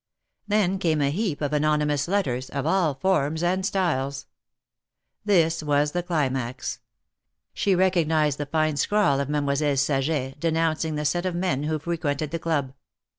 Then 0.47 0.79
came 0.79 0.99
a 0.99 1.11
heap 1.11 1.41
of 1.41 1.53
anonymous 1.53 2.07
letters, 2.07 2.49
of 2.49 2.65
all 2.65 2.95
forms 2.95 3.43
and 3.43 3.63
styles. 3.63 4.25
This 5.23 5.61
was 5.61 5.91
the 5.91 6.01
climax. 6.01 6.79
She 7.53 7.75
recognized 7.75 8.39
the 8.39 8.47
fine 8.47 8.77
scrawl 8.77 9.19
of 9.19 9.29
Mademoiselle 9.29 9.77
Saget, 9.77 10.39
denouncing 10.39 10.95
the 10.95 11.05
set 11.05 11.27
of 11.27 11.35
men 11.35 11.65
who 11.65 11.77
frequented 11.77 12.31
the 12.31 12.39
club. 12.39 12.73